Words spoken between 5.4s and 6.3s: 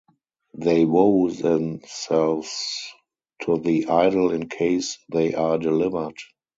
delivered.